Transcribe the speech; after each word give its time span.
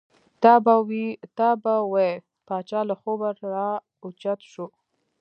تا 1.37 1.49
به 1.63 1.75
وې 1.91 2.11
پاچا 2.47 2.81
له 2.89 2.95
خوبه 3.01 3.29
را 3.53 3.69
او 4.01 4.07
چت 4.21 4.39
شو. 4.51 4.65